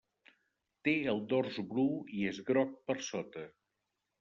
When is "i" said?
2.21-2.25